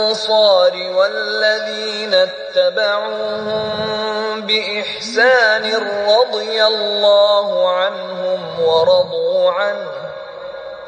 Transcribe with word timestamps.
والذين 0.73 2.13
اتبعوهم 2.13 3.61
بإحسان 4.41 5.73
رضي 6.09 6.65
الله 6.65 7.69
عنهم 7.69 8.61
ورضوا 8.61 9.51
عنه 9.51 9.91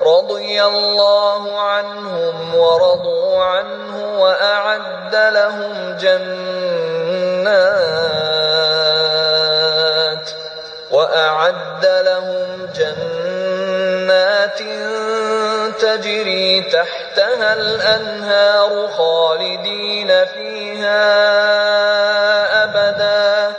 رضي 0.01 0.63
الله 0.63 1.59
عنهم 1.59 2.55
ورضوا 2.55 3.43
عنه 3.43 4.21
وأعد 4.21 5.15
لهم 5.15 5.97
جنات 6.01 7.07
وأعد 10.97 11.85
لهم 11.85 12.69
جنات 12.75 14.59
تجري 15.81 16.61
تحتها 16.61 17.53
الأنهار 17.53 18.87
خالدين 18.87 20.25
فيها 20.25 21.03
أبدا. 22.63 23.53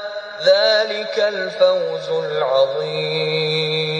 ذلك 0.45 1.19
الفوز 1.19 2.09
العظيم. 2.24 3.98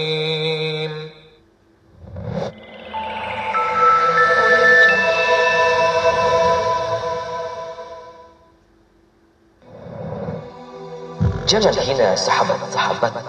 Jangan 11.48 11.73
hina 11.80 12.12
sahabat-sahabatmu. 12.12 13.25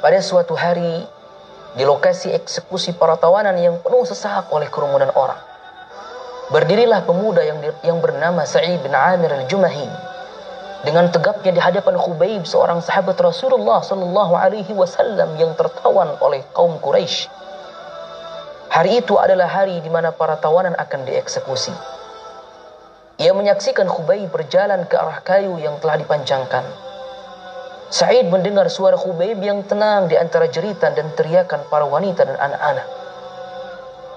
Pada 0.00 0.18
suatu 0.24 0.56
hari, 0.56 1.04
di 1.76 1.84
lokasi 1.84 2.32
eksekusi 2.32 2.96
para 2.96 3.20
tawanan 3.20 3.60
yang 3.60 3.76
penuh 3.84 4.08
sesak 4.08 4.48
oleh 4.48 4.72
kerumunan 4.72 5.12
orang, 5.12 5.36
berdirilah 6.48 7.04
pemuda 7.04 7.44
yang 7.44 7.60
yang 7.84 8.00
bernama 8.00 8.48
Sa'id 8.48 8.80
bin 8.80 8.96
Amir 8.96 9.28
al-Jumahi 9.28 10.11
dengan 10.82 11.06
tegapnya 11.14 11.54
di 11.54 11.62
hadapan 11.62 11.94
Khubaib 11.94 12.42
seorang 12.42 12.82
sahabat 12.82 13.14
Rasulullah 13.22 13.86
sallallahu 13.86 14.34
alaihi 14.34 14.74
wasallam 14.74 15.38
yang 15.38 15.54
tertawan 15.54 16.10
oleh 16.18 16.42
kaum 16.50 16.78
Quraisy. 16.82 17.30
Hari 18.72 19.04
itu 19.04 19.14
adalah 19.14 19.46
hari 19.46 19.78
di 19.78 19.90
mana 19.92 20.10
para 20.10 20.34
tawanan 20.42 20.74
akan 20.74 21.00
dieksekusi. 21.06 21.70
Ia 23.22 23.30
menyaksikan 23.30 23.86
Khubaib 23.86 24.34
berjalan 24.34 24.82
ke 24.90 24.98
arah 24.98 25.22
kayu 25.22 25.60
yang 25.62 25.78
telah 25.78 26.00
dipancangkan. 26.02 26.64
Sa'id 27.92 28.26
mendengar 28.32 28.66
suara 28.72 28.96
Khubaib 28.96 29.38
yang 29.44 29.62
tenang 29.68 30.08
di 30.08 30.16
antara 30.16 30.48
jeritan 30.48 30.96
dan 30.96 31.12
teriakan 31.14 31.68
para 31.68 31.84
wanita 31.86 32.24
dan 32.24 32.40
anak-anak. 32.40 32.88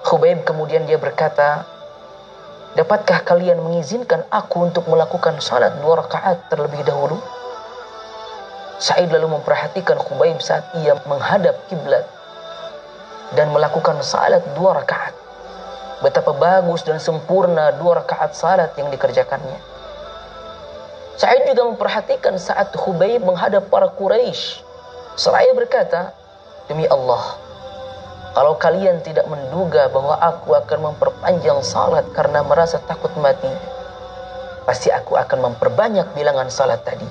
Khubaib 0.08 0.48
kemudian 0.48 0.88
dia 0.88 0.96
berkata, 0.96 1.68
Dapatkah 2.76 3.24
kalian 3.24 3.64
mengizinkan 3.64 4.28
aku 4.28 4.68
untuk 4.68 4.84
melakukan 4.92 5.40
salat 5.40 5.72
dua 5.80 6.04
rakaat 6.04 6.52
terlebih 6.52 6.84
dahulu? 6.84 7.16
Sa'id 8.84 9.08
lalu 9.08 9.32
memperhatikan 9.40 9.96
Khubaib 9.96 10.44
saat 10.44 10.68
ia 10.84 11.00
menghadap 11.08 11.56
kiblat 11.72 12.04
dan 13.40 13.48
melakukan 13.56 13.96
salat 14.04 14.44
dua 14.60 14.76
rakaat. 14.76 15.16
Betapa 16.04 16.36
bagus 16.36 16.84
dan 16.84 17.00
sempurna 17.00 17.72
dua 17.80 18.04
rakaat 18.04 18.36
salat 18.36 18.76
yang 18.76 18.92
dikerjakannya. 18.92 19.56
Sa'id 21.16 21.48
juga 21.48 21.72
memperhatikan 21.72 22.36
saat 22.36 22.76
Khubaib 22.76 23.24
menghadap 23.24 23.72
para 23.72 23.88
Quraisy. 23.88 24.60
Seraya 25.16 25.56
berkata, 25.56 26.12
Demi 26.68 26.84
Allah, 26.92 27.40
kalau 28.36 28.60
kalian 28.60 29.00
tidak 29.00 29.24
menduga 29.32 29.88
bahwa 29.88 30.20
aku 30.20 30.60
akan 30.60 30.92
memperpanjang 30.92 31.64
salat 31.64 32.04
karena 32.12 32.44
merasa 32.44 32.84
takut 32.84 33.16
mati, 33.16 33.48
pasti 34.68 34.92
aku 34.92 35.16
akan 35.16 35.56
memperbanyak 35.56 36.04
bilangan 36.12 36.52
salat 36.52 36.84
tadi. 36.84 37.08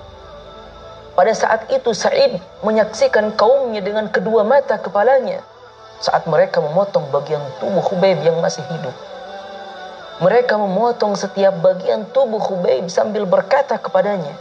Pada 1.16 1.32
saat 1.32 1.64
itu 1.72 1.96
Sa'id 1.96 2.36
menyaksikan 2.60 3.32
kaumnya 3.40 3.80
dengan 3.80 4.12
kedua 4.12 4.44
mata 4.44 4.76
kepalanya 4.76 5.40
saat 5.96 6.28
mereka 6.28 6.60
memotong 6.60 7.08
bagian 7.08 7.40
tubuh 7.56 7.80
Khubaib 7.80 8.20
yang 8.20 8.36
masih 8.44 8.60
hidup. 8.68 8.92
Mereka 10.20 10.60
memotong 10.60 11.16
setiap 11.16 11.56
bagian 11.64 12.04
tubuh 12.12 12.42
Khubaib 12.42 12.92
sambil 12.92 13.24
berkata 13.24 13.80
kepadanya, 13.80 14.36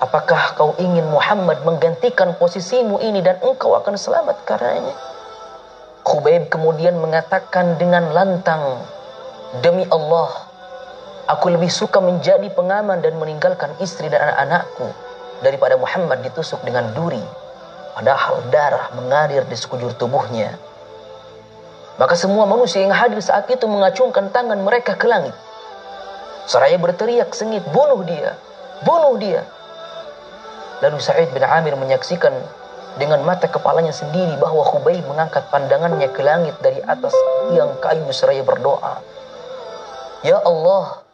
Apakah 0.00 0.56
kau 0.56 0.72
ingin 0.80 1.04
Muhammad 1.12 1.60
menggantikan 1.68 2.32
posisimu 2.40 2.96
ini 3.04 3.20
dan 3.20 3.36
engkau 3.44 3.76
akan 3.76 3.96
selamat 4.00 4.40
karenanya? 4.48 5.15
Khubaib 6.06 6.46
kemudian 6.46 7.02
mengatakan 7.02 7.82
dengan 7.82 8.14
lantang, 8.14 8.78
Demi 9.58 9.82
Allah, 9.90 10.30
aku 11.26 11.50
lebih 11.50 11.66
suka 11.66 11.98
menjadi 11.98 12.46
pengaman 12.54 13.02
dan 13.02 13.18
meninggalkan 13.18 13.74
istri 13.82 14.06
dan 14.06 14.22
anak-anakku 14.22 14.86
daripada 15.42 15.74
Muhammad 15.74 16.22
ditusuk 16.22 16.62
dengan 16.62 16.94
duri, 16.94 17.18
padahal 17.98 18.38
darah 18.54 18.94
mengalir 18.94 19.42
di 19.50 19.58
sekujur 19.58 19.98
tubuhnya. 19.98 20.54
Maka 21.98 22.14
semua 22.14 22.46
manusia 22.46 22.86
yang 22.86 22.94
hadir 22.94 23.18
saat 23.18 23.50
itu 23.50 23.66
mengacungkan 23.66 24.30
tangan 24.30 24.62
mereka 24.62 24.94
ke 24.94 25.10
langit. 25.10 25.34
Seraya 26.46 26.78
berteriak 26.78 27.34
sengit, 27.34 27.66
bunuh 27.74 28.06
dia, 28.06 28.38
bunuh 28.86 29.18
dia. 29.18 29.42
Lalu 30.86 31.02
Sa'id 31.02 31.34
bin 31.34 31.42
Amir 31.42 31.74
menyaksikan 31.74 32.30
dengan 32.96 33.20
mata 33.24 33.44
kepalanya 33.48 33.92
sendiri 33.92 34.40
bahwa 34.40 34.64
Khubaib 34.64 35.04
mengangkat 35.04 35.44
pandangannya 35.52 36.08
ke 36.12 36.20
langit 36.24 36.56
dari 36.64 36.80
atas 36.80 37.12
tiang 37.48 37.76
kayu 37.80 38.08
seraya 38.12 38.40
berdoa. 38.40 39.04
Ya 40.24 40.40
Allah, 40.40 41.04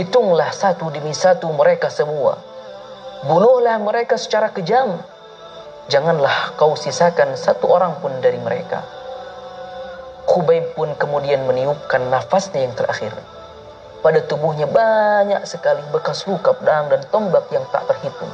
hitunglah 0.00 0.48
satu 0.50 0.88
demi 0.88 1.12
satu 1.12 1.52
mereka 1.52 1.92
semua. 1.92 2.40
Bunuhlah 3.28 3.80
mereka 3.80 4.16
secara 4.16 4.48
kejam. 4.52 5.00
Janganlah 5.92 6.56
kau 6.56 6.72
sisakan 6.72 7.36
satu 7.36 7.68
orang 7.68 8.00
pun 8.00 8.12
dari 8.24 8.40
mereka. 8.40 8.80
Khubaib 10.24 10.72
pun 10.72 10.96
kemudian 10.96 11.44
meniupkan 11.44 12.08
nafasnya 12.08 12.64
yang 12.64 12.72
terakhir. 12.72 13.12
Pada 14.00 14.20
tubuhnya 14.24 14.64
banyak 14.68 15.44
sekali 15.44 15.84
bekas 15.92 16.24
luka 16.24 16.56
pedang 16.56 16.88
dan 16.88 17.04
tombak 17.12 17.44
yang 17.52 17.64
tak 17.68 17.84
terhitung. 17.88 18.32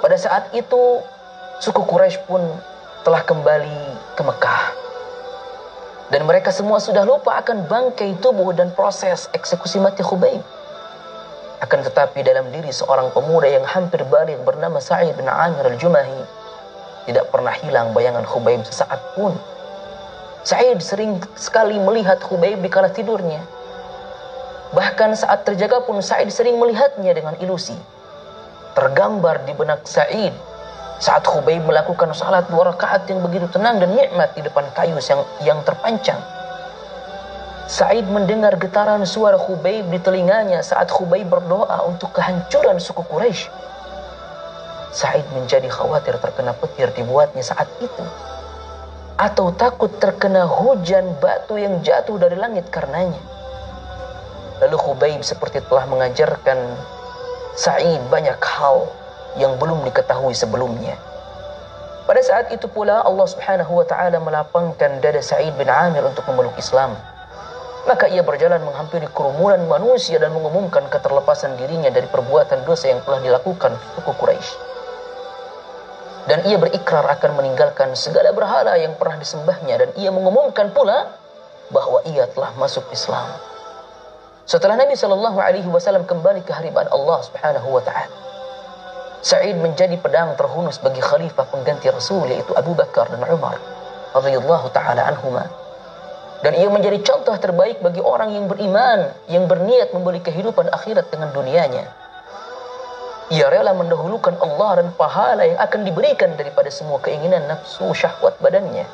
Pada 0.00 0.16
saat 0.16 0.52
itu, 0.52 1.00
suku 1.56 1.80
Quraisy 1.88 2.20
pun 2.28 2.42
telah 3.00 3.22
kembali 3.24 3.80
ke 4.12 4.22
Mekah. 4.24 4.64
Dan 6.12 6.22
mereka 6.28 6.54
semua 6.54 6.78
sudah 6.78 7.02
lupa 7.02 7.40
akan 7.40 7.66
bangkai 7.66 8.20
tubuh 8.22 8.54
dan 8.54 8.70
proses 8.76 9.26
eksekusi 9.34 9.82
mati 9.82 10.04
Khubaib. 10.04 10.38
Akan 11.58 11.82
tetapi 11.82 12.22
dalam 12.22 12.52
diri 12.52 12.68
seorang 12.70 13.10
pemuda 13.10 13.48
yang 13.48 13.64
hampir 13.64 14.04
balik 14.06 14.38
bernama 14.44 14.78
Sa'id 14.78 15.16
bin 15.16 15.26
Amir 15.26 15.66
al-Jumahi, 15.66 16.20
tidak 17.08 17.32
pernah 17.32 17.50
hilang 17.56 17.90
bayangan 17.96 18.22
Khubaib 18.28 18.62
sesaat 18.62 19.00
pun. 19.16 19.34
Sa'id 20.46 20.78
sering 20.78 21.18
sekali 21.34 21.80
melihat 21.80 22.22
Khubaib 22.22 22.60
di 22.62 22.70
kala 22.70 22.92
tidurnya. 22.92 23.42
Bahkan 24.76 25.16
saat 25.16 25.42
terjaga 25.48 25.82
pun 25.82 25.98
Sa'id 26.04 26.28
sering 26.30 26.60
melihatnya 26.60 27.10
dengan 27.16 27.34
ilusi. 27.42 27.74
Tergambar 28.76 29.42
di 29.48 29.56
benak 29.56 29.82
Sa'id 29.88 30.36
saat 30.96 31.28
Khubaib 31.28 31.68
melakukan 31.68 32.08
salat 32.16 32.48
dua 32.48 32.72
rakaat 32.72 33.04
yang 33.12 33.20
begitu 33.20 33.44
tenang 33.52 33.76
dan 33.76 33.92
nikmat 33.92 34.32
di 34.32 34.40
depan 34.40 34.64
kayu 34.72 34.96
yang, 34.96 35.20
yang 35.44 35.58
terpancang. 35.60 36.20
Sa'id 37.66 38.06
mendengar 38.08 38.54
getaran 38.56 39.02
suara 39.04 39.36
Khubaib 39.36 39.90
di 39.90 39.98
telinganya 40.00 40.62
saat 40.62 40.88
Khubaib 40.88 41.28
berdoa 41.28 41.84
untuk 41.84 42.14
kehancuran 42.14 42.78
suku 42.80 43.02
Quraisy. 43.04 43.50
Sa'id 44.94 45.26
menjadi 45.36 45.68
khawatir 45.68 46.16
terkena 46.16 46.56
petir 46.56 46.88
dibuatnya 46.96 47.44
saat 47.44 47.68
itu. 47.84 48.04
Atau 49.20 49.52
takut 49.52 49.92
terkena 50.00 50.48
hujan 50.48 51.18
batu 51.20 51.60
yang 51.60 51.84
jatuh 51.84 52.16
dari 52.16 52.38
langit 52.40 52.72
karenanya. 52.72 53.20
Lalu 54.64 54.76
Khubaib 54.80 55.20
seperti 55.20 55.60
telah 55.68 55.84
mengajarkan 55.84 56.56
Sa'id 57.58 58.00
banyak 58.08 58.40
hal 58.40 58.88
yang 59.36 59.56
belum 59.60 59.84
diketahui 59.88 60.32
sebelumnya. 60.32 60.96
Pada 62.06 62.22
saat 62.22 62.54
itu 62.54 62.70
pula 62.70 63.02
Allah 63.02 63.26
Subhanahu 63.26 63.82
wa 63.82 63.86
taala 63.86 64.22
melapangkan 64.22 65.02
dada 65.02 65.18
Sa'id 65.18 65.52
bin 65.58 65.66
Amir 65.66 66.06
untuk 66.06 66.22
memeluk 66.30 66.54
Islam. 66.54 66.94
Maka 67.86 68.10
ia 68.10 68.22
berjalan 68.22 68.62
menghampiri 68.66 69.06
kerumunan 69.14 69.62
manusia 69.70 70.18
dan 70.18 70.34
mengumumkan 70.34 70.86
keterlepasan 70.90 71.54
dirinya 71.54 71.90
dari 71.90 72.06
perbuatan 72.10 72.66
dosa 72.66 72.90
yang 72.90 73.02
telah 73.06 73.22
dilakukan 73.22 73.74
suku 73.94 74.12
Quraisy. 74.18 74.50
dan 76.26 76.42
ia 76.42 76.58
berikrar 76.58 77.06
akan 77.06 77.38
meninggalkan 77.38 77.94
segala 77.94 78.34
berhala 78.34 78.74
yang 78.74 78.98
pernah 78.98 79.14
disembahnya 79.14 79.78
dan 79.78 79.90
ia 79.94 80.10
mengumumkan 80.10 80.74
pula 80.74 81.14
bahwa 81.70 82.02
ia 82.06 82.26
telah 82.34 82.50
masuk 82.58 82.82
Islam. 82.90 83.30
Setelah 84.46 84.78
Nabi 84.78 84.94
Shallallahu 84.94 85.38
Alaihi 85.38 85.66
Wasallam 85.66 86.06
kembali 86.06 86.42
ke 86.46 86.54
hariban 86.54 86.86
Allah 86.90 87.18
Subhanahu 87.26 87.78
Wa 87.78 87.82
Taala, 87.82 88.14
Sa'id 89.24 89.56
menjadi 89.58 89.96
pedang 90.00 90.36
terhunus 90.36 90.80
bagi 90.80 91.00
khalifah 91.00 91.48
pengganti 91.48 91.88
Rasul 91.88 92.28
yaitu 92.30 92.52
Abu 92.52 92.76
Bakar 92.76 93.08
dan 93.12 93.24
Umar 93.28 93.56
radhiyallahu 94.16 94.72
taala 94.72 95.04
anhuma. 95.04 95.44
Dan 96.44 96.52
ia 96.56 96.68
menjadi 96.68 97.00
contoh 97.00 97.32
terbaik 97.40 97.80
bagi 97.80 98.00
orang 98.00 98.32
yang 98.36 98.44
beriman, 98.46 99.08
yang 99.32 99.48
berniat 99.48 99.90
membeli 99.96 100.20
kehidupan 100.20 100.68
akhirat 100.68 101.08
dengan 101.08 101.32
dunianya. 101.32 101.88
Ia 103.32 103.50
rela 103.50 103.74
mendahulukan 103.74 104.38
Allah 104.38 104.84
dan 104.84 104.88
pahala 104.94 105.42
yang 105.42 105.58
akan 105.58 105.82
diberikan 105.82 106.38
daripada 106.38 106.70
semua 106.70 107.02
keinginan 107.02 107.42
nafsu 107.50 107.90
syahwat 107.90 108.38
badannya. 108.38 108.86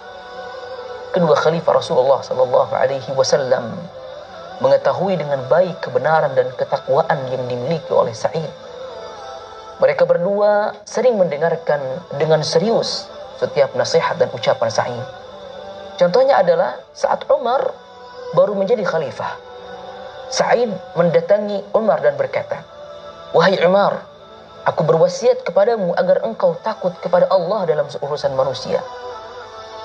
Kedua 1.13 1.37
khalifah 1.37 1.77
Rasulullah 1.77 2.25
sallallahu 2.25 2.73
alaihi 2.73 3.13
wasallam 3.13 3.77
mengetahui 4.65 5.21
dengan 5.21 5.45
baik 5.53 5.85
kebenaran 5.85 6.33
dan 6.33 6.49
ketakwaan 6.57 7.19
yang 7.29 7.45
dimiliki 7.45 7.93
oleh 7.93 8.17
Sa'id. 8.17 8.49
Mereka 9.81 10.05
berdua 10.05 10.77
sering 10.85 11.17
mendengarkan 11.17 11.81
dengan 12.19 12.45
serius 12.45 13.09
setiap 13.41 13.73
nasihat 13.79 14.19
dan 14.21 14.29
ucapan 14.35 14.69
Sa'id. 14.69 15.07
Contohnya 15.97 16.41
adalah 16.43 16.77
saat 16.93 17.25
Umar 17.31 17.73
baru 18.37 18.59
menjadi 18.59 18.85
khalifah. 18.85 19.39
Sa'id 20.33 20.69
mendatangi 20.97 21.61
Umar 21.77 22.01
dan 22.01 22.17
berkata, 22.17 22.65
Wahai 23.33 23.57
Umar, 23.65 24.13
Aku 24.63 24.87
berwasiat 24.87 25.43
kepadamu 25.43 25.91
agar 25.99 26.23
engkau 26.23 26.55
takut 26.63 26.95
kepada 27.03 27.27
Allah 27.35 27.67
dalam 27.67 27.83
urusan 27.83 28.31
manusia. 28.39 28.79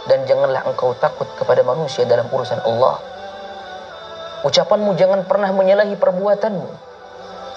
Dan 0.06 0.22
janganlah 0.30 0.70
engkau 0.70 0.94
takut 1.02 1.26
kepada 1.34 1.66
manusia 1.66 2.06
dalam 2.06 2.30
urusan 2.30 2.62
Allah. 2.62 3.02
Ucapanmu 4.46 4.94
jangan 4.94 5.26
pernah 5.26 5.50
menyalahi 5.50 5.98
perbuatanmu. 5.98 6.70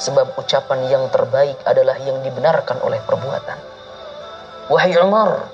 Sebab 0.01 0.41
ucapan 0.41 0.89
yang 0.89 1.05
terbaik 1.13 1.61
adalah 1.69 2.01
yang 2.01 2.25
dibenarkan 2.25 2.81
oleh 2.81 2.99
perbuatan. 3.05 3.59
Wahai 4.73 4.97
Umar, 4.97 5.53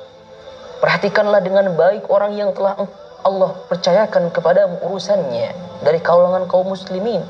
perhatikanlah 0.78 1.42
dengan 1.42 1.74
baik 1.74 2.06
orang 2.06 2.38
yang 2.38 2.54
telah 2.54 2.78
Allah 3.26 3.52
percayakan 3.66 4.30
kepadamu 4.30 4.78
urusannya 4.86 5.50
dari 5.82 5.98
kalangan 5.98 6.46
kaum 6.46 6.70
muslimin. 6.70 7.26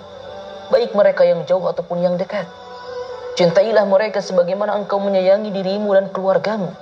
Baik 0.68 0.92
mereka 0.92 1.24
yang 1.24 1.40
jauh 1.48 1.64
ataupun 1.64 2.04
yang 2.04 2.20
dekat 2.20 2.44
Cintailah 3.36 3.84
mereka 3.84 4.24
sebagaimana 4.24 4.72
engkau 4.80 4.96
menyayangi 4.96 5.52
dirimu 5.52 5.92
dan 5.92 6.08
keluargamu. 6.08 6.72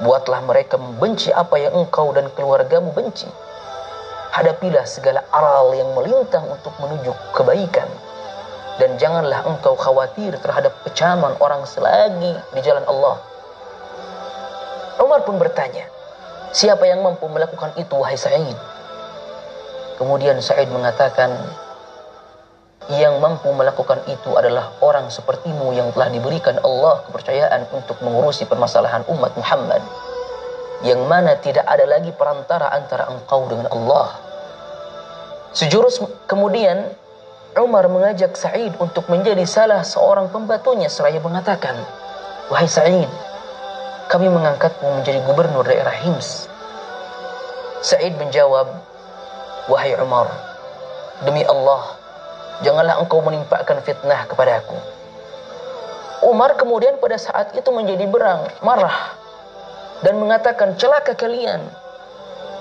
Buatlah 0.00 0.40
mereka 0.48 0.80
membenci 0.80 1.28
apa 1.28 1.60
yang 1.60 1.84
engkau 1.84 2.16
dan 2.16 2.32
keluargamu 2.32 2.96
benci. 2.96 3.28
Hadapilah 4.32 4.88
segala 4.88 5.20
aral 5.28 5.76
yang 5.76 5.92
melintang 5.92 6.48
untuk 6.48 6.72
menuju 6.80 7.12
kebaikan. 7.36 7.84
Dan 8.80 8.96
janganlah 8.96 9.44
engkau 9.44 9.76
khawatir 9.76 10.32
terhadap 10.40 10.72
kecaman 10.88 11.36
orang 11.44 11.68
selagi 11.68 12.32
di 12.56 12.60
jalan 12.64 12.82
Allah. 12.88 13.20
Umar 15.04 15.20
pun 15.28 15.36
bertanya, 15.36 15.84
siapa 16.56 16.88
yang 16.88 17.04
mampu 17.04 17.28
melakukan 17.28 17.76
itu 17.76 17.92
wahai 17.92 18.16
Sa'id? 18.16 18.56
Kemudian 20.00 20.40
Sa'id 20.40 20.72
mengatakan, 20.72 21.28
yang 22.88 23.22
mampu 23.22 23.52
melakukan 23.54 24.02
itu 24.10 24.34
adalah 24.34 24.74
orang 24.82 25.06
sepertimu 25.12 25.70
yang 25.76 25.92
telah 25.94 26.10
diberikan 26.10 26.58
Allah 26.64 27.04
kepercayaan 27.06 27.70
untuk 27.70 28.00
mengurusi 28.02 28.48
permasalahan 28.50 29.06
umat 29.06 29.30
Muhammad 29.38 29.78
yang 30.82 30.98
mana 31.06 31.38
tidak 31.38 31.68
ada 31.70 31.86
lagi 31.86 32.10
perantara 32.10 32.72
antara 32.74 33.06
engkau 33.12 33.46
dengan 33.46 33.70
Allah 33.70 34.16
sejurus 35.54 36.02
kemudian 36.26 36.90
Umar 37.58 37.90
mengajak 37.90 38.38
Sa'id 38.38 38.76
untuk 38.78 39.10
menjadi 39.10 39.42
salah 39.48 39.82
seorang 39.82 40.30
pembantunya 40.30 40.86
seraya 40.86 41.18
mengatakan 41.18 41.74
wahai 42.52 42.70
Sa'id 42.70 43.10
kami 44.06 44.30
mengangkatmu 44.30 45.02
menjadi 45.02 45.18
gubernur 45.26 45.66
daerah 45.66 45.94
Hims 46.04 46.46
Sa'id 47.82 48.14
menjawab 48.20 48.70
wahai 49.66 49.96
Umar 49.98 50.30
demi 51.26 51.42
Allah 51.42 52.00
janganlah 52.60 53.00
engkau 53.00 53.24
menimpakan 53.24 53.80
fitnah 53.84 54.28
kepada 54.28 54.60
aku. 54.60 54.76
Umar 56.28 56.60
kemudian 56.60 57.00
pada 57.00 57.16
saat 57.16 57.56
itu 57.56 57.68
menjadi 57.72 58.04
berang, 58.04 58.44
marah 58.60 59.16
dan 60.04 60.20
mengatakan 60.20 60.76
celaka 60.76 61.16
kalian. 61.16 61.64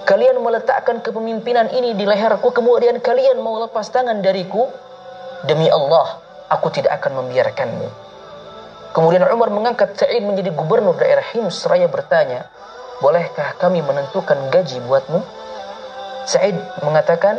Kalian 0.10 0.42
meletakkan 0.42 1.06
kepemimpinan 1.06 1.70
ini 1.70 1.94
di 1.94 2.02
leherku 2.02 2.50
kemudian 2.50 2.98
kalian 2.98 3.46
mau 3.46 3.62
lepas 3.62 3.94
tangan 3.94 4.26
dariku. 4.26 4.66
Demi 5.46 5.70
Allah, 5.70 6.18
aku 6.50 6.74
tidak 6.74 6.98
akan 6.98 7.22
membiarkanmu. 7.22 7.88
Kemudian 8.90 9.22
Umar 9.30 9.54
mengangkat 9.54 9.94
Sa'id 9.94 10.26
menjadi 10.26 10.50
gubernur 10.50 10.98
daerah 10.98 11.22
Hims 11.30 11.62
seraya 11.62 11.86
bertanya, 11.86 12.50
"Bolehkah 13.06 13.54
kami 13.62 13.86
menentukan 13.86 14.50
gaji 14.50 14.82
buatmu?" 14.82 15.22
Sa'id 16.26 16.58
mengatakan, 16.82 17.38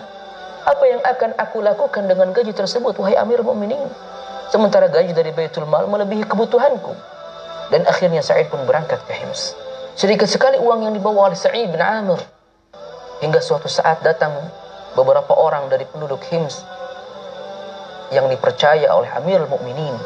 apa 0.62 0.84
yang 0.86 1.02
akan 1.02 1.34
aku 1.42 1.66
lakukan 1.66 2.06
dengan 2.06 2.30
gaji 2.30 2.54
tersebut 2.54 2.94
wahai 3.02 3.18
Amir 3.18 3.42
Mu'minin? 3.42 3.82
Sementara 4.54 4.86
gaji 4.86 5.10
dari 5.10 5.34
Baitul 5.34 5.66
Mal 5.66 5.90
melebihi 5.90 6.22
kebutuhanku. 6.22 6.94
Dan 7.74 7.82
akhirnya 7.90 8.22
Sa'id 8.22 8.46
pun 8.46 8.62
berangkat 8.62 9.02
ke 9.10 9.12
Hims. 9.18 9.58
Sedikit 9.98 10.30
sekali 10.30 10.54
uang 10.54 10.86
yang 10.86 10.94
dibawa 10.94 11.34
oleh 11.34 11.38
Sa'id 11.38 11.66
bin 11.74 11.82
Amir. 11.82 12.22
Hingga 13.20 13.40
suatu 13.44 13.68
saat 13.68 14.00
datang 14.00 14.32
beberapa 14.96 15.36
orang 15.36 15.68
dari 15.68 15.84
penduduk 15.84 16.24
Hims 16.32 16.64
yang 18.10 18.26
dipercaya 18.32 18.90
oleh 18.90 19.08
Amir 19.12 19.44
Mu'minin. 19.46 19.96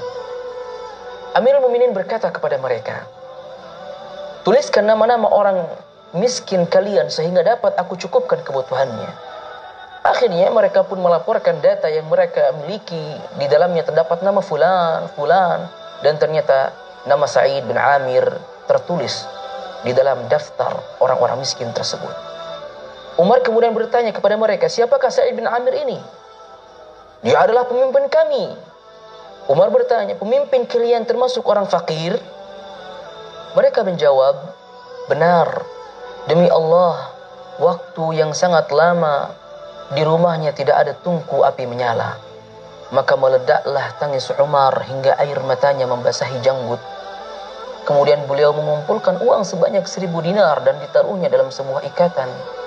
Amir 1.35 1.57
Mu'minin 1.63 1.95
berkata 1.95 2.29
kepada 2.31 2.59
mereka, 2.59 3.07
Tuliskan 4.45 4.85
nama-nama 4.85 5.25
orang 5.33 5.65
miskin 6.13 6.69
kalian 6.69 7.09
sehingga 7.09 7.41
dapat 7.41 7.81
aku 7.81 7.97
cukupkan 7.97 8.45
kebutuhannya. 8.45 9.09
Akhirnya 10.05 10.53
mereka 10.53 10.85
pun 10.85 11.01
melaporkan 11.01 11.65
data 11.65 11.89
yang 11.89 12.05
mereka 12.13 12.53
miliki. 12.61 13.17
Di 13.41 13.49
dalamnya 13.49 13.89
terdapat 13.89 14.21
nama 14.21 14.45
fulan, 14.45 15.09
fulan. 15.17 15.65
Dan 16.05 16.21
ternyata 16.21 16.77
nama 17.09 17.25
Sa'id 17.25 17.65
bin 17.65 17.81
Amir 17.81 18.29
tertulis 18.69 19.25
di 19.81 19.97
dalam 19.97 20.29
daftar 20.29 20.77
orang-orang 21.01 21.41
miskin 21.41 21.73
tersebut. 21.73 22.34
Umar 23.15 23.47
kemudian 23.47 23.71
bertanya 23.71 24.11
kepada 24.11 24.35
mereka, 24.35 24.67
siapakah 24.67 25.07
Sa'id 25.07 25.39
bin 25.39 25.47
Amir 25.47 25.71
ini? 25.87 25.99
Dia 27.23 27.47
adalah 27.47 27.63
pemimpin 27.63 28.11
kami. 28.11 28.51
Umar 29.47 29.71
bertanya, 29.71 30.19
pemimpin 30.19 30.67
kalian 30.67 31.07
termasuk 31.07 31.47
orang 31.47 31.71
fakir? 31.71 32.19
Mereka 33.55 33.87
menjawab, 33.87 34.35
benar. 35.07 35.63
Demi 36.27 36.51
Allah, 36.51 37.15
waktu 37.63 38.19
yang 38.19 38.35
sangat 38.35 38.73
lama 38.75 39.31
di 39.95 40.03
rumahnya 40.03 40.51
tidak 40.51 40.75
ada 40.75 40.93
tungku 40.99 41.47
api 41.47 41.71
menyala. 41.71 42.19
Maka 42.91 43.15
meledaklah 43.15 43.95
tangis 44.03 44.27
Umar 44.43 44.75
hingga 44.91 45.15
air 45.23 45.39
matanya 45.47 45.87
membasahi 45.87 46.43
janggut. 46.43 46.83
Kemudian 47.87 48.27
beliau 48.27 48.51
mengumpulkan 48.57 49.23
uang 49.23 49.47
sebanyak 49.47 49.87
seribu 49.87 50.19
dinar 50.19 50.65
dan 50.67 50.81
ditaruhnya 50.83 51.31
dalam 51.31 51.53
sebuah 51.53 51.85
ikatan. 51.95 52.64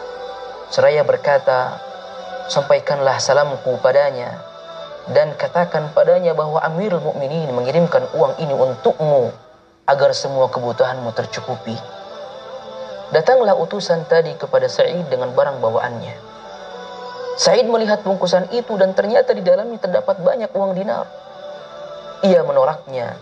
Seraya 0.67 1.03
berkata, 1.07 1.79
sampaikanlah 2.51 3.19
salamku 3.23 3.79
padanya 3.79 4.35
dan 5.11 5.31
katakan 5.39 5.91
padanya 5.95 6.35
bahwa 6.35 6.59
Amirul 6.59 6.99
Mukminin 6.99 7.47
mengirimkan 7.55 8.03
uang 8.11 8.35
ini 8.43 8.51
untukmu 8.51 9.31
agar 9.87 10.11
semua 10.11 10.51
kebutuhanmu 10.51 11.15
tercukupi. 11.15 11.75
Datanglah 13.15 13.55
utusan 13.55 14.03
tadi 14.11 14.35
kepada 14.35 14.67
Sa'id 14.67 15.07
dengan 15.07 15.31
barang 15.31 15.63
bawaannya. 15.63 16.15
Said 17.37 17.69
melihat 17.69 18.01
bungkusan 18.01 18.49
itu 18.51 18.75
dan 18.75 18.97
ternyata 18.97 19.31
di 19.31 19.45
dalamnya 19.45 19.77
terdapat 19.77 20.19
banyak 20.25 20.51
uang 20.57 20.73
dinar. 20.73 21.05
Ia 22.25 22.41
menoraknya. 22.41 23.13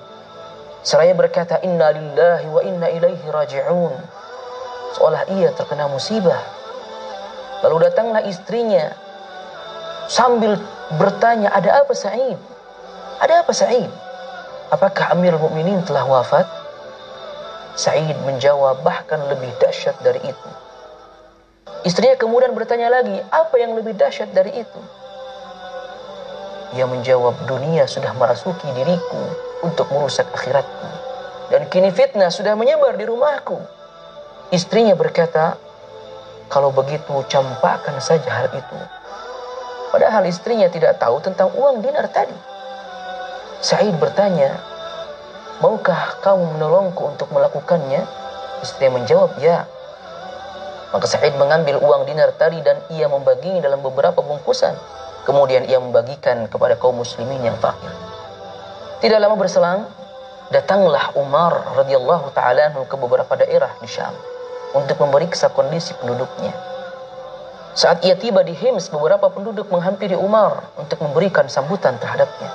Seraya 0.82 1.12
berkata, 1.12 1.60
Inna 1.62 1.92
lillahi 1.92 2.48
wa 2.48 2.62
inna 2.64 2.88
ilaihi 2.96 3.28
raji'un. 3.28 3.94
Seolah 4.96 5.28
ia 5.36 5.52
terkena 5.52 5.92
musibah. 5.92 6.55
Lalu 7.66 7.90
datanglah 7.90 8.22
istrinya 8.30 8.94
sambil 10.06 10.62
bertanya, 11.02 11.50
ada 11.50 11.82
apa 11.82 11.98
Sa'id? 11.98 12.38
Ada 13.18 13.42
apa 13.42 13.50
Sa'id? 13.58 13.90
Apakah 14.70 15.18
Amir 15.18 15.34
Mukminin 15.34 15.82
telah 15.82 16.06
wafat? 16.06 16.46
Sa'id 17.74 18.14
menjawab 18.22 18.86
bahkan 18.86 19.18
lebih 19.34 19.50
dahsyat 19.58 19.98
dari 20.06 20.22
itu. 20.22 20.50
Istrinya 21.90 22.14
kemudian 22.22 22.54
bertanya 22.54 22.94
lagi, 22.94 23.18
apa 23.34 23.58
yang 23.58 23.74
lebih 23.74 23.98
dahsyat 23.98 24.30
dari 24.30 24.62
itu? 24.62 24.82
Ia 26.78 26.86
menjawab, 26.86 27.50
dunia 27.50 27.90
sudah 27.90 28.14
merasuki 28.14 28.70
diriku 28.78 29.26
untuk 29.66 29.90
merusak 29.90 30.30
akhiratku. 30.38 30.90
Dan 31.50 31.66
kini 31.74 31.90
fitnah 31.90 32.30
sudah 32.30 32.54
menyebar 32.54 32.94
di 32.94 33.10
rumahku. 33.10 33.58
Istrinya 34.54 34.94
berkata, 34.94 35.58
kalau 36.50 36.70
begitu 36.70 37.26
campakkan 37.26 37.98
saja 37.98 38.30
hal 38.30 38.48
itu. 38.54 38.78
Padahal 39.90 40.28
istrinya 40.28 40.68
tidak 40.68 41.00
tahu 41.00 41.24
tentang 41.24 41.50
uang 41.56 41.80
dinar 41.80 42.06
tadi. 42.12 42.36
Said 43.64 43.96
bertanya, 43.98 44.60
maukah 45.64 46.20
kamu 46.22 46.60
menolongku 46.60 47.16
untuk 47.16 47.32
melakukannya? 47.32 48.04
Istri 48.62 48.92
menjawab, 48.92 49.40
ya. 49.40 49.66
Maka 50.92 51.06
Said 51.08 51.34
mengambil 51.40 51.82
uang 51.82 52.06
dinar 52.06 52.36
tadi 52.36 52.62
dan 52.62 52.78
ia 52.92 53.10
membaginya 53.10 53.66
dalam 53.66 53.82
beberapa 53.82 54.22
bungkusan. 54.22 54.76
Kemudian 55.26 55.66
ia 55.66 55.82
membagikan 55.82 56.46
kepada 56.46 56.78
kaum 56.78 57.02
muslimin 57.02 57.42
yang 57.42 57.58
fakir. 57.58 57.90
Tidak 59.02 59.18
lama 59.18 59.34
berselang, 59.34 59.90
datanglah 60.54 61.10
Umar 61.18 61.74
radhiyallahu 61.74 62.30
taala 62.38 62.70
ke 62.86 62.96
beberapa 63.00 63.34
daerah 63.34 63.74
di 63.82 63.90
Syam 63.90 64.35
untuk 64.76 65.00
memeriksa 65.00 65.48
kondisi 65.56 65.96
penduduknya. 65.96 66.52
Saat 67.76 68.04
ia 68.08 68.16
tiba 68.16 68.44
di 68.44 68.56
Hims, 68.56 68.88
beberapa 68.92 69.28
penduduk 69.32 69.68
menghampiri 69.68 70.16
Umar 70.16 70.72
untuk 70.80 71.00
memberikan 71.04 71.48
sambutan 71.48 72.00
terhadapnya. 72.00 72.48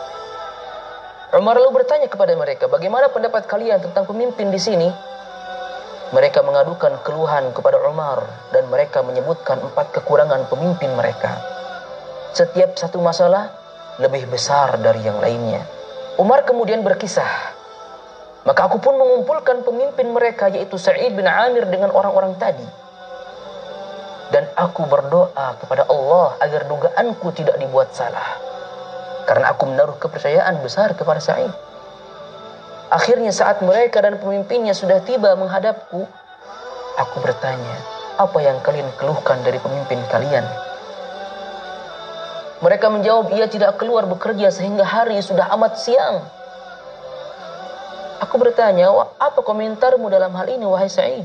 Umar 1.36 1.60
lalu 1.60 1.84
bertanya 1.84 2.08
kepada 2.08 2.32
mereka, 2.36 2.68
bagaimana 2.68 3.08
pendapat 3.12 3.44
kalian 3.44 3.84
tentang 3.84 4.08
pemimpin 4.08 4.48
di 4.48 4.60
sini? 4.60 4.88
Mereka 6.10 6.42
mengadukan 6.42 7.04
keluhan 7.06 7.54
kepada 7.54 7.78
Umar 7.86 8.26
dan 8.50 8.66
mereka 8.66 9.04
menyebutkan 9.04 9.62
empat 9.62 9.94
kekurangan 9.94 10.48
pemimpin 10.50 10.90
mereka. 10.98 11.38
Setiap 12.34 12.74
satu 12.74 12.98
masalah 12.98 13.52
lebih 14.02 14.26
besar 14.26 14.74
dari 14.80 15.06
yang 15.06 15.20
lainnya. 15.22 15.62
Umar 16.18 16.42
kemudian 16.42 16.82
berkisah 16.82 17.59
maka 18.40 18.60
aku 18.64 18.80
pun 18.80 18.96
mengumpulkan 18.96 19.60
pemimpin 19.60 20.08
mereka 20.16 20.48
yaitu 20.48 20.80
Sa'id 20.80 21.12
bin 21.12 21.28
Amir 21.28 21.68
dengan 21.68 21.92
orang-orang 21.92 22.40
tadi. 22.40 22.64
Dan 24.30 24.46
aku 24.56 24.86
berdoa 24.86 25.58
kepada 25.60 25.84
Allah 25.90 26.38
agar 26.40 26.64
dugaanku 26.70 27.28
tidak 27.36 27.60
dibuat 27.60 27.92
salah. 27.92 28.38
Karena 29.28 29.52
aku 29.52 29.68
menaruh 29.68 29.98
kepercayaan 30.00 30.56
besar 30.64 30.96
kepada 30.96 31.20
Sa'id. 31.20 31.52
Akhirnya 32.90 33.30
saat 33.30 33.60
mereka 33.60 34.00
dan 34.02 34.18
pemimpinnya 34.18 34.74
sudah 34.74 34.98
tiba 35.04 35.36
menghadapku, 35.38 36.06
aku 36.98 37.16
bertanya, 37.22 37.76
apa 38.18 38.38
yang 38.42 38.58
kalian 38.64 38.88
keluhkan 38.98 39.38
dari 39.46 39.62
pemimpin 39.62 40.00
kalian? 40.10 40.42
Mereka 42.60 42.86
menjawab, 42.90 43.30
ia 43.36 43.46
tidak 43.46 43.78
keluar 43.78 44.10
bekerja 44.10 44.50
sehingga 44.50 44.82
hari 44.82 45.22
sudah 45.22 45.48
amat 45.54 45.78
siang. 45.78 46.39
Aku 48.20 48.36
bertanya, 48.36 48.92
apa 49.16 49.40
komentarmu 49.40 50.12
dalam 50.12 50.36
hal 50.36 50.44
ini 50.52 50.68
wahai 50.68 50.92
Sa'id? 50.92 51.24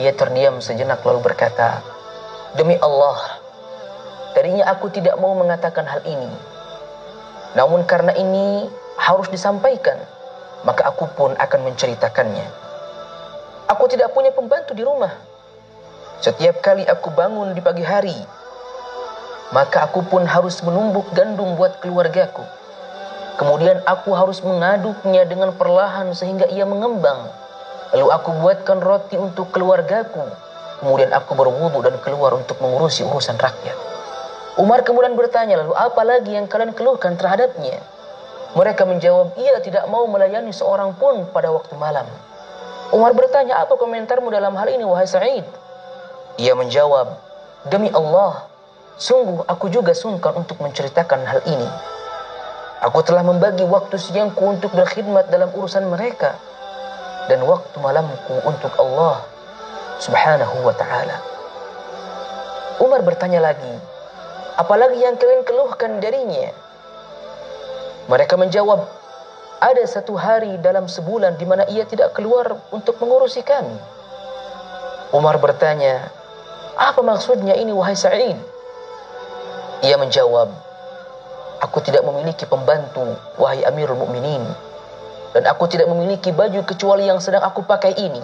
Ia 0.00 0.10
terdiam 0.16 0.58
sejenak 0.64 1.04
lalu 1.04 1.20
berkata, 1.20 1.84
Demi 2.56 2.80
Allah, 2.80 3.20
tadinya 4.32 4.64
aku 4.72 4.88
tidak 4.88 5.14
mau 5.20 5.36
mengatakan 5.36 5.84
hal 5.84 6.00
ini. 6.08 6.32
Namun 7.52 7.84
karena 7.84 8.16
ini 8.16 8.66
harus 8.96 9.28
disampaikan, 9.28 10.00
maka 10.64 10.88
aku 10.88 11.06
pun 11.12 11.36
akan 11.36 11.60
menceritakannya. 11.68 12.48
Aku 13.70 13.84
tidak 13.86 14.10
punya 14.16 14.32
pembantu 14.32 14.72
di 14.72 14.82
rumah. 14.82 15.12
Setiap 16.24 16.64
kali 16.64 16.88
aku 16.88 17.12
bangun 17.12 17.52
di 17.52 17.60
pagi 17.60 17.84
hari, 17.84 18.16
maka 19.52 19.84
aku 19.84 20.00
pun 20.08 20.24
harus 20.24 20.64
menumbuk 20.64 21.12
gandum 21.12 21.54
buat 21.60 21.78
keluargaku. 21.84 22.63
Kemudian 23.34 23.82
aku 23.82 24.14
harus 24.14 24.38
mengaduknya 24.46 25.26
dengan 25.26 25.50
perlahan 25.58 26.14
sehingga 26.14 26.46
ia 26.46 26.62
mengembang. 26.62 27.26
Lalu 27.90 28.06
aku 28.14 28.30
buatkan 28.38 28.78
roti 28.78 29.18
untuk 29.18 29.50
keluargaku. 29.50 30.22
Kemudian 30.78 31.10
aku 31.10 31.34
berwudu 31.34 31.82
dan 31.82 31.98
keluar 32.02 32.34
untuk 32.38 32.58
mengurusi 32.62 33.02
urusan 33.02 33.34
rakyat. 33.34 33.74
Umar 34.54 34.86
kemudian 34.86 35.18
bertanya, 35.18 35.58
lalu 35.66 35.74
apa 35.74 36.02
lagi 36.06 36.30
yang 36.30 36.46
kalian 36.46 36.70
keluhkan 36.78 37.18
terhadapnya? 37.18 37.82
Mereka 38.54 38.86
menjawab, 38.86 39.34
ia 39.34 39.58
tidak 39.58 39.82
mau 39.90 40.06
melayani 40.06 40.54
seorang 40.54 40.94
pun 40.94 41.26
pada 41.34 41.50
waktu 41.50 41.74
malam. 41.74 42.06
Umar 42.94 43.10
bertanya, 43.18 43.58
apa 43.58 43.74
komentarmu 43.74 44.30
dalam 44.30 44.54
hal 44.54 44.70
ini, 44.70 44.86
wahai 44.86 45.10
Sa'id? 45.10 45.42
Ia 46.38 46.54
menjawab, 46.54 47.18
demi 47.66 47.90
Allah, 47.90 48.46
sungguh 48.94 49.42
aku 49.50 49.74
juga 49.74 49.90
sungkan 49.90 50.38
untuk 50.38 50.62
menceritakan 50.62 51.26
hal 51.26 51.42
ini. 51.50 51.93
Aku 52.84 53.00
telah 53.00 53.24
membagi 53.24 53.64
waktu 53.64 53.96
siangku 53.96 54.44
untuk 54.44 54.76
berkhidmat 54.76 55.32
dalam 55.32 55.48
urusan 55.56 55.88
mereka 55.88 56.36
dan 57.32 57.40
waktu 57.48 57.72
malamku 57.80 58.36
untuk 58.44 58.76
Allah 58.76 59.24
Subhanahu 60.04 60.60
wa 60.60 60.74
taala. 60.76 61.16
Umar 62.84 63.00
bertanya 63.00 63.40
lagi, 63.40 63.74
apalagi 64.60 65.00
yang 65.00 65.16
kalian 65.16 65.48
keluhkan 65.48 65.96
darinya? 65.96 66.52
Mereka 68.04 68.36
menjawab, 68.36 68.84
ada 69.64 69.84
satu 69.88 70.12
hari 70.20 70.60
dalam 70.60 70.84
sebulan 70.84 71.40
di 71.40 71.48
mana 71.48 71.64
ia 71.72 71.88
tidak 71.88 72.12
keluar 72.12 72.60
untuk 72.68 73.00
mengurusi 73.00 73.40
kami. 73.40 73.80
Umar 75.16 75.40
bertanya, 75.40 76.12
apa 76.76 77.00
maksudnya 77.00 77.56
ini 77.56 77.72
wahai 77.72 77.96
Sa'id? 77.96 78.36
Ia 79.80 79.96
menjawab, 79.96 80.52
Aku 81.64 81.80
tidak 81.80 82.04
memiliki 82.04 82.44
pembantu, 82.44 83.16
wahai 83.40 83.64
Amirul 83.64 83.96
Mukminin. 83.96 84.44
Dan 85.32 85.48
aku 85.48 85.64
tidak 85.64 85.88
memiliki 85.88 86.28
baju 86.28 86.60
kecuali 86.60 87.08
yang 87.08 87.24
sedang 87.24 87.40
aku 87.40 87.64
pakai 87.64 87.96
ini. 87.96 88.20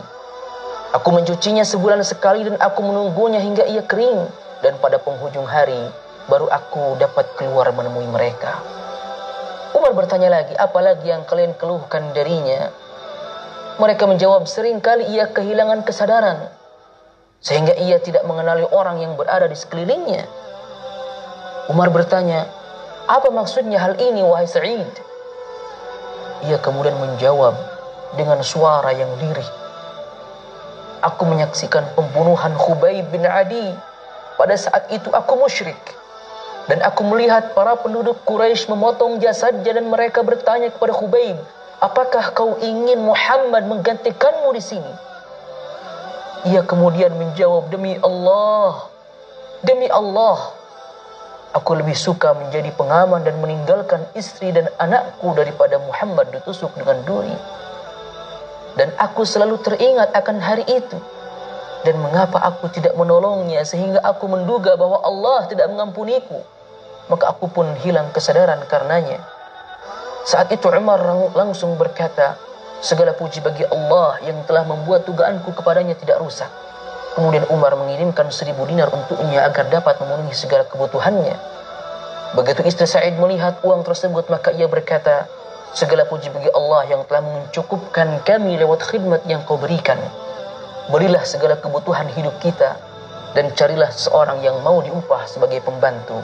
Aku 0.92 1.08
mencucinya 1.08 1.64
sebulan 1.64 2.04
sekali 2.04 2.44
dan 2.44 2.60
aku 2.60 2.84
menunggunya 2.84 3.40
hingga 3.40 3.64
ia 3.64 3.80
kering. 3.80 4.28
Dan 4.60 4.76
pada 4.84 5.00
penghujung 5.00 5.48
hari, 5.48 5.88
baru 6.28 6.52
aku 6.52 7.00
dapat 7.00 7.32
keluar 7.40 7.72
menemui 7.72 8.04
mereka. 8.12 8.60
Umar 9.72 9.96
bertanya 9.96 10.28
lagi, 10.28 10.52
apalagi 10.60 11.08
yang 11.08 11.24
kalian 11.24 11.56
keluhkan 11.56 12.12
darinya? 12.12 12.68
Mereka 13.80 14.04
menjawab, 14.04 14.44
sering 14.44 14.84
kali 14.84 15.08
ia 15.08 15.32
kehilangan 15.32 15.80
kesadaran. 15.88 16.52
Sehingga 17.40 17.72
ia 17.80 17.96
tidak 18.04 18.28
mengenali 18.28 18.68
orang 18.68 19.00
yang 19.00 19.16
berada 19.16 19.48
di 19.48 19.56
sekelilingnya. 19.56 20.28
Umar 21.72 21.88
bertanya, 21.88 22.44
apa 23.10 23.26
maksudnya 23.34 23.82
hal 23.82 23.98
ini 23.98 24.22
wahai 24.22 24.46
Sa'id? 24.46 24.86
Ia 26.46 26.62
kemudian 26.62 26.94
menjawab 27.02 27.58
dengan 28.14 28.38
suara 28.46 28.94
yang 28.94 29.10
lirih. 29.18 29.50
Aku 31.02 31.26
menyaksikan 31.26 31.90
pembunuhan 31.98 32.54
Khubayb 32.54 33.10
bin 33.10 33.26
Adi. 33.26 33.74
Pada 34.38 34.54
saat 34.54 34.86
itu 34.94 35.10
aku 35.10 35.42
musyrik. 35.42 35.76
Dan 36.70 36.86
aku 36.86 37.02
melihat 37.02 37.50
para 37.50 37.74
penduduk 37.74 38.22
Quraisy 38.22 38.70
memotong 38.70 39.18
jasadnya 39.18 39.74
dan 39.74 39.90
mereka 39.90 40.22
bertanya 40.22 40.70
kepada 40.70 40.94
Khubayb, 40.94 41.34
apakah 41.82 42.30
kau 42.30 42.62
ingin 42.62 43.02
Muhammad 43.02 43.66
menggantikanmu 43.66 44.54
di 44.54 44.62
sini? 44.62 44.92
Ia 46.54 46.62
kemudian 46.62 47.10
menjawab, 47.18 47.74
demi 47.74 47.98
Allah, 48.00 48.86
demi 49.66 49.90
Allah, 49.90 50.59
Aku 51.50 51.74
lebih 51.74 51.98
suka 51.98 52.30
menjadi 52.30 52.70
pengaman 52.78 53.26
dan 53.26 53.34
meninggalkan 53.42 54.06
istri 54.14 54.54
dan 54.54 54.70
anakku 54.78 55.34
daripada 55.34 55.82
Muhammad 55.82 56.30
ditusuk 56.30 56.70
dengan 56.78 57.02
duri. 57.02 57.34
Dan 58.78 58.94
aku 58.94 59.26
selalu 59.26 59.58
teringat 59.58 60.14
akan 60.14 60.38
hari 60.38 60.62
itu. 60.70 60.94
Dan 61.82 61.98
mengapa 61.98 62.38
aku 62.38 62.70
tidak 62.70 62.94
menolongnya 62.94 63.66
sehingga 63.66 63.98
aku 64.04 64.30
menduga 64.30 64.78
bahwa 64.78 65.02
Allah 65.02 65.50
tidak 65.50 65.66
mengampuniku. 65.74 66.38
Maka 67.10 67.34
aku 67.34 67.50
pun 67.50 67.66
hilang 67.82 68.14
kesadaran 68.14 68.62
karenanya. 68.70 69.18
Saat 70.22 70.54
itu 70.54 70.70
Umar 70.70 71.02
langsung 71.34 71.74
berkata, 71.74 72.38
Segala 72.80 73.12
puji 73.12 73.44
bagi 73.44 73.60
Allah 73.68 74.16
yang 74.24 74.40
telah 74.48 74.64
membuat 74.64 75.04
dugaanku 75.04 75.52
kepadanya 75.52 75.92
tidak 76.00 76.16
rusak. 76.16 76.48
Kemudian 77.18 77.44
Umar 77.50 77.74
mengirimkan 77.74 78.30
seribu 78.30 78.66
dinar 78.70 78.90
untuknya 78.94 79.42
agar 79.46 79.66
dapat 79.66 79.98
memenuhi 79.98 80.30
segala 80.30 80.62
kebutuhannya. 80.70 81.34
Begitu 82.38 82.62
istri 82.62 82.86
Sa'id 82.86 83.18
melihat 83.18 83.58
uang 83.66 83.82
tersebut, 83.82 84.30
maka 84.30 84.54
ia 84.54 84.70
berkata, 84.70 85.26
Segala 85.70 86.02
puji 86.02 86.34
bagi 86.34 86.50
Allah 86.50 86.82
yang 86.90 87.06
telah 87.06 87.22
mencukupkan 87.22 88.26
kami 88.26 88.58
lewat 88.58 88.82
khidmat 88.90 89.22
yang 89.30 89.46
kau 89.46 89.54
berikan. 89.54 89.98
Berilah 90.90 91.22
segala 91.22 91.54
kebutuhan 91.62 92.10
hidup 92.10 92.34
kita 92.42 92.74
dan 93.38 93.54
carilah 93.54 93.86
seorang 93.94 94.42
yang 94.42 94.58
mau 94.66 94.82
diupah 94.82 95.30
sebagai 95.30 95.62
pembantu. 95.62 96.18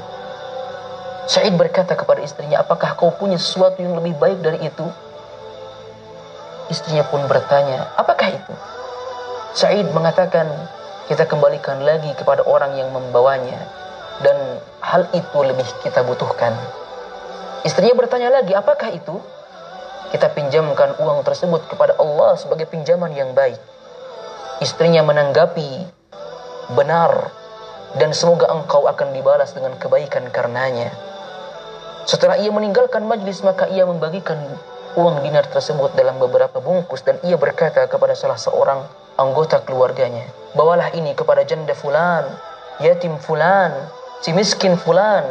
Sa'id 1.30 1.54
berkata 1.54 1.94
kepada 1.94 2.22
istrinya, 2.26 2.62
apakah 2.62 2.98
kau 2.98 3.14
punya 3.14 3.38
sesuatu 3.38 3.78
yang 3.78 3.94
lebih 3.94 4.18
baik 4.18 4.42
dari 4.42 4.58
itu? 4.66 4.86
Istrinya 6.66 7.06
pun 7.06 7.22
bertanya, 7.30 7.94
apakah 7.94 8.34
itu? 8.34 8.54
Sa'id 9.56 9.88
mengatakan, 9.96 10.44
kita 11.08 11.24
kembalikan 11.24 11.80
lagi 11.80 12.12
kepada 12.12 12.44
orang 12.44 12.76
yang 12.76 12.92
membawanya 12.92 13.56
dan 14.20 14.36
hal 14.84 15.08
itu 15.16 15.38
lebih 15.40 15.64
kita 15.80 16.04
butuhkan. 16.04 16.52
Istrinya 17.64 17.96
bertanya 17.96 18.28
lagi, 18.28 18.52
apakah 18.52 18.92
itu? 18.92 19.16
kita 20.06 20.30
pinjamkan 20.30 20.94
uang 21.02 21.26
tersebut 21.26 21.66
kepada 21.66 21.98
Allah 21.98 22.38
sebagai 22.38 22.70
pinjaman 22.70 23.10
yang 23.12 23.34
baik. 23.34 23.58
Istrinya 24.62 25.02
menanggapi 25.02 25.84
benar 26.72 27.30
dan 27.98 28.14
semoga 28.14 28.48
engkau 28.48 28.86
akan 28.86 29.12
dibalas 29.12 29.52
dengan 29.52 29.74
kebaikan 29.76 30.30
karenanya. 30.30 30.94
Setelah 32.06 32.38
ia 32.38 32.54
meninggalkan 32.54 33.02
majlis 33.02 33.42
maka 33.42 33.66
ia 33.66 33.82
membagikan 33.82 34.38
uang 34.94 35.20
dinar 35.26 35.44
tersebut 35.50 35.92
dalam 35.98 36.16
beberapa 36.22 36.62
bungkus 36.62 37.02
dan 37.02 37.18
ia 37.26 37.34
berkata 37.34 37.84
kepada 37.90 38.14
salah 38.14 38.38
seorang 38.38 38.86
anggota 39.16 39.60
keluarganya, 39.64 40.24
"Bawalah 40.56 40.92
ini 40.96 41.12
kepada 41.12 41.42
janda 41.42 41.72
fulan, 41.72 42.24
yatim 42.80 43.16
fulan, 43.20 43.72
si 44.24 44.32
miskin 44.32 44.76
fulan 44.76 45.24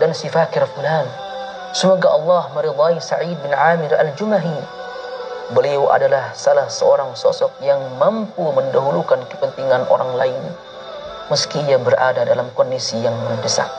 dan 0.00 0.14
si 0.16 0.30
fakir 0.32 0.64
fulan." 0.76 1.04
Semoga 1.76 2.14
Allah 2.14 2.50
meridai 2.54 3.00
Sa'id 3.02 3.36
bin 3.42 3.52
Amir 3.52 3.92
al-Jumahi. 3.94 4.58
Beliau 5.50 5.90
adalah 5.90 6.30
salah 6.34 6.70
seorang 6.70 7.14
sosok 7.18 7.58
yang 7.62 7.78
mampu 7.98 8.42
mendahulukan 8.54 9.22
kepentingan 9.26 9.86
orang 9.90 10.14
lain 10.14 10.44
meski 11.30 11.62
ia 11.62 11.78
berada 11.78 12.26
dalam 12.26 12.50
kondisi 12.58 12.98
yang 12.98 13.14
mendesak. 13.30 13.70